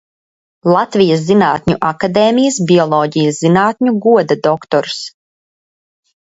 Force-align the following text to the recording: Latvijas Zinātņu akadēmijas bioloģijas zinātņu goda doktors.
Latvijas 0.75 1.19
Zinātņu 1.25 1.75
akadēmijas 1.89 2.57
bioloģijas 2.71 3.39
zinātņu 3.45 3.95
goda 4.07 4.39
doktors. 4.49 4.99